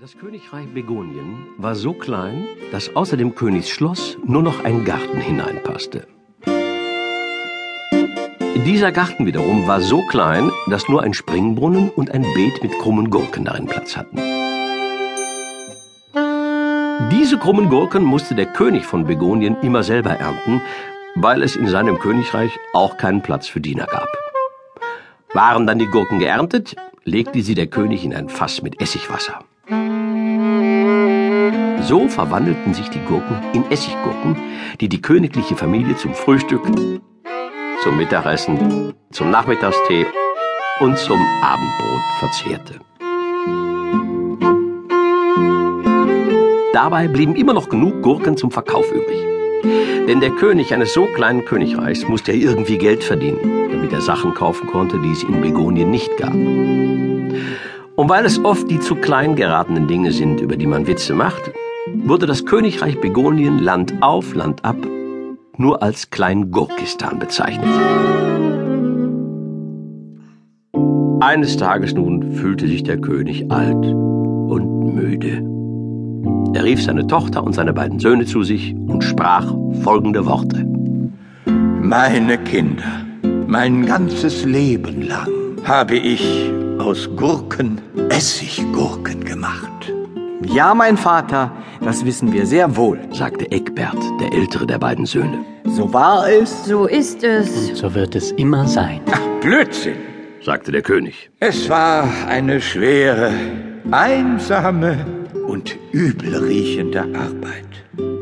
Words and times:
Das 0.00 0.16
Königreich 0.16 0.68
Begonien 0.72 1.48
war 1.56 1.74
so 1.74 1.92
klein, 1.92 2.46
dass 2.70 2.94
außer 2.94 3.16
dem 3.16 3.34
Königsschloss 3.34 4.16
nur 4.24 4.44
noch 4.44 4.62
ein 4.62 4.84
Garten 4.84 5.18
hineinpasste. 5.18 6.06
Dieser 8.64 8.92
Garten 8.92 9.26
wiederum 9.26 9.66
war 9.66 9.80
so 9.80 10.06
klein, 10.06 10.52
dass 10.68 10.88
nur 10.88 11.02
ein 11.02 11.14
Springbrunnen 11.14 11.90
und 11.90 12.12
ein 12.12 12.22
Beet 12.22 12.62
mit 12.62 12.78
krummen 12.78 13.10
Gurken 13.10 13.44
darin 13.44 13.66
Platz 13.66 13.96
hatten. 13.96 14.18
Diese 17.10 17.36
krummen 17.36 17.68
Gurken 17.68 18.04
musste 18.04 18.36
der 18.36 18.46
König 18.46 18.86
von 18.86 19.04
Begonien 19.04 19.56
immer 19.62 19.82
selber 19.82 20.10
ernten, 20.10 20.62
weil 21.16 21.42
es 21.42 21.56
in 21.56 21.66
seinem 21.66 21.98
Königreich 21.98 22.52
auch 22.72 22.98
keinen 22.98 23.22
Platz 23.22 23.48
für 23.48 23.60
Diener 23.60 23.86
gab. 23.86 24.06
Waren 25.34 25.66
dann 25.66 25.80
die 25.80 25.86
Gurken 25.86 26.20
geerntet, 26.20 26.76
legte 27.02 27.42
sie 27.42 27.56
der 27.56 27.66
König 27.66 28.04
in 28.04 28.14
ein 28.14 28.28
Fass 28.28 28.62
mit 28.62 28.80
Essigwasser. 28.80 29.40
So 31.88 32.06
verwandelten 32.06 32.74
sich 32.74 32.90
die 32.90 33.00
Gurken 33.00 33.38
in 33.54 33.64
Essiggurken, 33.70 34.36
die 34.78 34.90
die 34.90 35.00
königliche 35.00 35.56
Familie 35.56 35.96
zum 35.96 36.12
Frühstück, 36.12 36.60
zum 37.82 37.96
Mittagessen, 37.96 38.92
zum 39.10 39.30
Nachmittagstee 39.30 40.04
und 40.80 40.98
zum 40.98 41.18
Abendbrot 41.40 42.02
verzehrte. 42.18 42.74
Dabei 46.74 47.08
blieben 47.08 47.34
immer 47.36 47.54
noch 47.54 47.70
genug 47.70 48.02
Gurken 48.02 48.36
zum 48.36 48.50
Verkauf 48.50 48.84
übrig. 48.92 49.24
Denn 50.06 50.20
der 50.20 50.32
König 50.32 50.74
eines 50.74 50.92
so 50.92 51.06
kleinen 51.06 51.46
Königreichs 51.46 52.06
musste 52.06 52.32
ja 52.32 52.50
irgendwie 52.50 52.76
Geld 52.76 53.02
verdienen, 53.02 53.70
damit 53.70 53.94
er 53.94 54.02
Sachen 54.02 54.34
kaufen 54.34 54.66
konnte, 54.66 54.98
die 54.98 55.12
es 55.12 55.22
in 55.22 55.40
Begonien 55.40 55.90
nicht 55.90 56.14
gab. 56.18 56.34
Und 56.34 58.10
weil 58.10 58.26
es 58.26 58.44
oft 58.44 58.70
die 58.70 58.78
zu 58.78 58.94
klein 58.94 59.36
geratenen 59.36 59.88
Dinge 59.88 60.12
sind, 60.12 60.42
über 60.42 60.56
die 60.56 60.66
man 60.66 60.86
Witze 60.86 61.14
macht, 61.14 61.50
wurde 61.94 62.26
das 62.26 62.46
Königreich 62.46 63.00
Begonien 63.00 63.58
Land 63.58 63.94
auf, 64.00 64.34
Land 64.34 64.64
ab 64.64 64.76
nur 65.58 65.82
als 65.82 66.10
Klein-Gurkistan 66.10 67.18
bezeichnet. 67.18 67.68
Eines 71.20 71.56
Tages 71.56 71.94
nun 71.94 72.32
fühlte 72.32 72.68
sich 72.68 72.84
der 72.84 72.98
König 72.98 73.50
alt 73.50 73.84
und 73.84 74.94
müde. 74.94 75.44
Er 76.54 76.64
rief 76.64 76.82
seine 76.82 77.06
Tochter 77.06 77.42
und 77.42 77.54
seine 77.54 77.72
beiden 77.72 77.98
Söhne 77.98 78.24
zu 78.24 78.42
sich 78.44 78.74
und 78.74 79.02
sprach 79.02 79.52
folgende 79.82 80.24
Worte. 80.26 80.64
Meine 81.82 82.38
Kinder, 82.38 83.04
mein 83.46 83.84
ganzes 83.84 84.44
Leben 84.44 85.02
lang 85.02 85.28
habe 85.64 85.96
ich 85.96 86.50
aus 86.78 87.08
Gurken 87.16 87.80
Essiggurken 88.08 89.24
gemacht. 89.24 89.77
Ja, 90.50 90.74
mein 90.74 90.96
Vater, 90.96 91.52
das 91.82 92.04
wissen 92.04 92.32
wir 92.32 92.46
sehr 92.46 92.74
wohl, 92.76 92.98
sagte 93.12 93.50
Eckbert, 93.50 93.98
der 94.20 94.32
ältere 94.32 94.66
der 94.66 94.78
beiden 94.78 95.04
Söhne. 95.04 95.44
So 95.64 95.92
war 95.92 96.28
es. 96.28 96.64
So 96.64 96.86
ist 96.86 97.22
es. 97.22 97.68
Und 97.68 97.76
so 97.76 97.94
wird 97.94 98.16
es 98.16 98.32
immer 98.32 98.66
sein. 98.66 99.00
Ach, 99.12 99.20
Blödsinn, 99.42 99.96
sagte 100.42 100.72
der 100.72 100.82
König. 100.82 101.30
Es 101.38 101.68
war 101.68 102.08
eine 102.28 102.60
schwere, 102.62 103.30
einsame 103.90 105.04
und 105.46 105.76
übelriechende 105.92 107.02
Arbeit. 107.02 107.66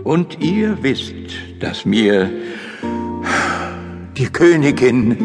Und 0.02 0.42
ihr 0.42 0.76
wisst, 0.82 1.14
dass 1.60 1.84
mir 1.84 2.28
die 4.16 4.26
Königin 4.26 5.16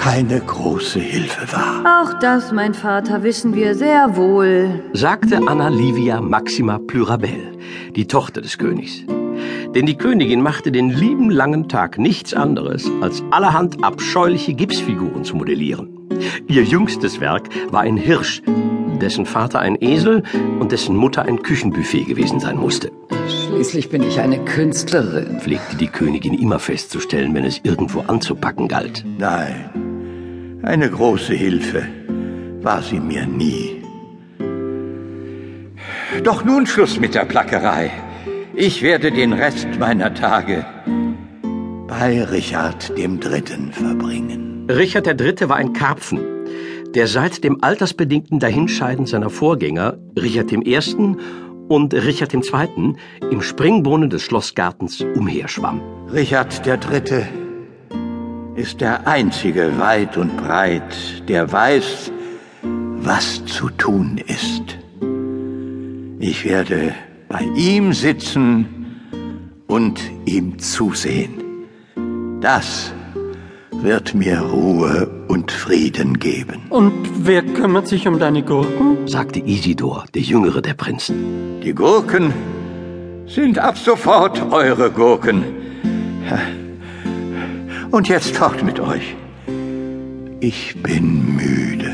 keine 0.00 0.40
große 0.40 0.98
Hilfe 0.98 1.52
war. 1.52 1.84
Auch 2.00 2.18
das, 2.20 2.52
mein 2.52 2.72
Vater, 2.72 3.22
wissen 3.22 3.54
wir 3.54 3.74
sehr 3.74 4.16
wohl, 4.16 4.82
sagte 4.94 5.42
Anna 5.46 5.68
Livia 5.68 6.22
Maxima 6.22 6.78
Plurabel, 6.78 7.58
die 7.94 8.06
Tochter 8.06 8.40
des 8.40 8.56
Königs. 8.56 9.04
Denn 9.74 9.84
die 9.84 9.98
Königin 9.98 10.40
machte 10.40 10.72
den 10.72 10.88
lieben 10.88 11.28
langen 11.28 11.68
Tag 11.68 11.98
nichts 11.98 12.32
anderes, 12.32 12.90
als 13.02 13.22
allerhand 13.30 13.84
abscheuliche 13.84 14.54
Gipsfiguren 14.54 15.22
zu 15.22 15.36
modellieren. 15.36 15.90
Ihr 16.48 16.62
jüngstes 16.62 17.20
Werk 17.20 17.50
war 17.70 17.82
ein 17.82 17.98
Hirsch, 17.98 18.40
dessen 19.02 19.26
Vater 19.26 19.60
ein 19.60 19.76
Esel 19.82 20.22
und 20.60 20.72
dessen 20.72 20.96
Mutter 20.96 21.22
ein 21.22 21.42
Küchenbuffet 21.42 22.04
gewesen 22.04 22.40
sein 22.40 22.56
musste. 22.56 22.90
Schließlich 23.28 23.90
bin 23.90 24.02
ich 24.02 24.18
eine 24.18 24.44
Künstlerin, 24.44 25.40
pflegte 25.40 25.76
die 25.76 25.88
Königin 25.88 26.34
immer 26.34 26.58
festzustellen, 26.58 27.34
wenn 27.34 27.44
es 27.44 27.60
irgendwo 27.62 28.00
anzupacken 28.00 28.66
galt. 28.66 29.04
Nein, 29.18 29.70
eine 30.62 30.90
große 30.90 31.34
Hilfe 31.34 31.86
war 32.62 32.82
sie 32.82 33.00
mir 33.00 33.26
nie. 33.26 33.82
Doch 36.22 36.44
nun 36.44 36.66
Schluss 36.66 37.00
mit 37.00 37.14
der 37.14 37.24
Plackerei. 37.24 37.90
Ich 38.54 38.82
werde 38.82 39.10
den 39.10 39.32
Rest 39.32 39.68
meiner 39.78 40.12
Tage 40.12 40.64
bei 41.86 42.22
Richard 42.24 42.96
dem 42.98 43.20
Dritten 43.20 43.72
verbringen. 43.72 44.66
Richard 44.70 45.06
der 45.06 45.14
Dritte 45.14 45.48
war 45.48 45.56
ein 45.56 45.72
Karpfen, 45.72 46.20
der 46.94 47.06
seit 47.06 47.42
dem 47.42 47.62
altersbedingten 47.62 48.38
Dahinscheiden 48.38 49.06
seiner 49.06 49.30
Vorgänger, 49.30 49.98
Richard 50.20 50.50
dem 50.50 50.62
Ersten 50.62 51.16
und 51.68 51.94
Richard 51.94 52.32
dem 52.32 52.42
Zweiten, 52.42 52.96
im 53.30 53.40
Springbrunnen 53.40 54.10
des 54.10 54.22
Schlossgartens 54.22 55.00
umherschwamm. 55.14 55.80
Richard 56.12 56.66
der 56.66 56.76
Dritte 56.76 57.26
ist 58.60 58.82
der 58.82 59.06
einzige 59.06 59.78
weit 59.78 60.18
und 60.18 60.36
breit, 60.36 60.94
der 61.28 61.50
weiß, 61.50 62.12
was 62.62 63.42
zu 63.46 63.70
tun 63.70 64.20
ist. 64.26 64.76
Ich 66.18 66.44
werde 66.44 66.94
bei 67.30 67.42
ihm 67.56 67.94
sitzen 67.94 68.66
und 69.66 69.98
ihm 70.26 70.58
zusehen. 70.58 71.42
Das 72.42 72.92
wird 73.72 74.14
mir 74.14 74.40
Ruhe 74.40 75.10
und 75.28 75.50
Frieden 75.50 76.18
geben. 76.18 76.60
Und 76.68 76.92
wer 77.26 77.42
kümmert 77.42 77.88
sich 77.88 78.06
um 78.06 78.18
deine 78.18 78.42
Gurken? 78.42 79.08
sagte 79.08 79.40
Isidor, 79.40 80.04
der 80.14 80.20
jüngere 80.20 80.60
der 80.60 80.74
Prinzen. 80.74 81.62
Die 81.64 81.74
Gurken 81.74 82.34
sind 83.26 83.58
ab 83.58 83.78
sofort 83.78 84.52
eure 84.52 84.90
Gurken. 84.90 85.44
Und 87.90 88.08
jetzt 88.08 88.36
fort 88.36 88.62
mit 88.62 88.78
euch. 88.78 89.16
Ich 90.38 90.80
bin 90.80 91.36
müde. 91.36 91.92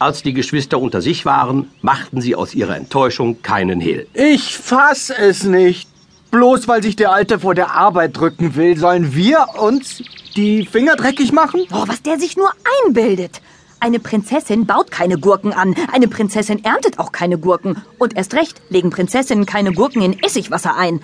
Als 0.00 0.22
die 0.22 0.32
Geschwister 0.32 0.80
unter 0.80 1.00
sich 1.00 1.26
waren, 1.26 1.70
machten 1.80 2.20
sie 2.20 2.34
aus 2.34 2.54
ihrer 2.54 2.76
Enttäuschung 2.76 3.40
keinen 3.42 3.80
Hehl. 3.80 4.08
Ich 4.14 4.56
fass 4.56 5.10
es 5.10 5.44
nicht. 5.44 5.88
Bloß 6.32 6.66
weil 6.66 6.82
sich 6.82 6.96
der 6.96 7.12
Alte 7.12 7.38
vor 7.38 7.54
der 7.54 7.72
Arbeit 7.72 8.16
drücken 8.16 8.56
will, 8.56 8.76
sollen 8.76 9.14
wir 9.14 9.46
uns 9.60 10.02
die 10.36 10.64
Finger 10.64 10.96
dreckig 10.96 11.32
machen? 11.32 11.62
Oh, 11.72 11.84
was 11.86 12.02
der 12.02 12.18
sich 12.18 12.36
nur 12.36 12.50
einbildet. 12.84 13.40
Eine 13.82 13.98
Prinzessin 13.98 14.66
baut 14.66 14.90
keine 14.90 15.16
Gurken 15.16 15.54
an. 15.54 15.74
Eine 15.90 16.06
Prinzessin 16.06 16.62
erntet 16.62 16.98
auch 16.98 17.12
keine 17.12 17.38
Gurken. 17.38 17.82
Und 17.98 18.14
erst 18.14 18.34
recht 18.34 18.60
legen 18.68 18.90
Prinzessinnen 18.90 19.46
keine 19.46 19.72
Gurken 19.72 20.02
in 20.02 20.22
Essigwasser 20.22 20.76
ein. 20.76 21.00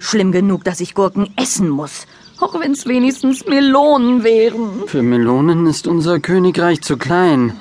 Schlimm 0.00 0.32
genug, 0.32 0.64
dass 0.64 0.80
ich 0.80 0.94
Gurken 0.94 1.32
essen 1.36 1.68
muss. 1.68 2.06
Auch 2.40 2.58
wenn 2.58 2.72
es 2.72 2.86
wenigstens 2.86 3.46
Melonen 3.46 4.24
wären. 4.24 4.88
Für 4.88 5.02
Melonen 5.02 5.66
ist 5.66 5.86
unser 5.86 6.18
Königreich 6.18 6.82
zu 6.82 6.96
klein, 6.96 7.52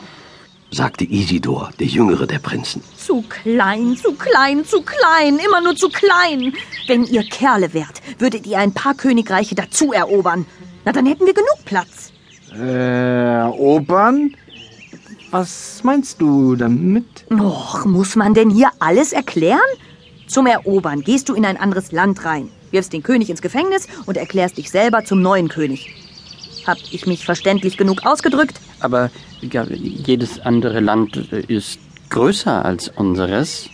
sagte 0.71 1.05
Isidor, 1.05 1.69
der 1.79 1.87
jüngere 1.87 2.25
der 2.25 2.39
Prinzen. 2.39 2.81
Zu 2.97 3.23
klein, 3.29 3.95
zu 3.95 4.13
klein, 4.13 4.65
zu 4.65 4.81
klein, 4.81 5.37
immer 5.45 5.61
nur 5.61 5.75
zu 5.75 5.89
klein. 5.89 6.53
Wenn 6.87 7.05
ihr 7.05 7.23
Kerle 7.23 7.73
wärt, 7.75 8.01
würdet 8.17 8.47
ihr 8.47 8.57
ein 8.57 8.73
paar 8.73 8.95
Königreiche 8.95 9.53
dazu 9.53 9.93
erobern. 9.93 10.47
Na, 10.83 10.91
dann 10.91 11.05
hätten 11.05 11.27
wir 11.27 11.35
genug 11.35 11.63
Platz. 11.65 12.11
Äh, 12.53 13.37
erobern? 13.37 14.35
Was 15.37 15.83
meinst 15.83 16.21
du 16.21 16.55
damit? 16.55 17.25
Och, 17.29 17.83
muss 17.83 18.15
man 18.15 18.33
denn 18.33 18.49
hier 18.49 18.69
alles 18.79 19.11
erklären? 19.11 19.59
Zum 20.27 20.47
Erobern 20.47 21.01
gehst 21.01 21.27
du 21.27 21.33
in 21.33 21.45
ein 21.45 21.57
anderes 21.57 21.91
Land 21.91 22.23
rein, 22.23 22.47
wirfst 22.71 22.93
den 22.93 23.03
König 23.03 23.29
ins 23.29 23.41
Gefängnis 23.41 23.89
und 24.05 24.15
erklärst 24.15 24.57
dich 24.57 24.71
selber 24.71 25.03
zum 25.03 25.21
neuen 25.21 25.49
König. 25.49 25.93
Hab 26.65 26.77
ich 26.89 27.05
mich 27.05 27.25
verständlich 27.25 27.75
genug 27.75 28.05
ausgedrückt? 28.05 28.61
Aber 28.79 29.11
ja, 29.41 29.65
jedes 29.65 30.39
andere 30.39 30.79
Land 30.79 31.17
ist 31.17 31.79
größer 32.11 32.63
als 32.63 32.87
unseres. 32.95 33.67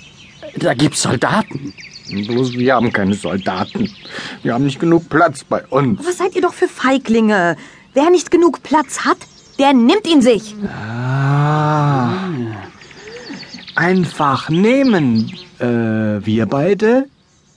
Da 0.56 0.74
gibt's 0.74 1.04
Soldaten. 1.04 1.76
Bloß 2.10 2.54
wir 2.54 2.74
haben 2.74 2.92
keine 2.92 3.14
Soldaten. 3.14 3.88
Wir 4.42 4.56
haben 4.56 4.66
nicht 4.66 4.80
genug 4.80 5.10
Platz 5.10 5.44
bei 5.44 5.64
uns. 5.68 6.04
Was 6.04 6.18
seid 6.18 6.36
ihr 6.36 6.42
doch 6.42 6.56
für 6.56 6.68
Feiglinge? 6.68 7.56
Wer 7.94 8.10
nicht 8.10 8.32
genug 8.32 8.64
Platz 8.64 9.02
hat, 9.06 9.20
der 9.60 9.74
nimmt 9.74 10.08
ihn 10.08 10.24
sich. 10.24 10.56
Ah. 10.66 11.01
Einfach 13.76 14.50
nehmen. 14.50 15.32
Äh, 15.60 15.66
wir 16.26 16.46
beide? 16.46 17.08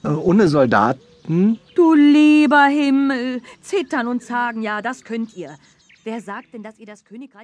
Äh, 0.02 0.08
ohne 0.08 0.48
Soldaten? 0.48 1.58
Du 1.74 1.94
lieber 1.94 2.64
Himmel. 2.66 3.42
Zittern 3.60 4.06
und 4.06 4.22
sagen, 4.22 4.62
ja, 4.62 4.82
das 4.82 5.04
könnt 5.04 5.36
ihr. 5.36 5.56
Wer 6.04 6.20
sagt 6.20 6.52
denn, 6.52 6.62
dass 6.62 6.78
ihr 6.78 6.86
das 6.86 7.04
Königreich 7.04 7.42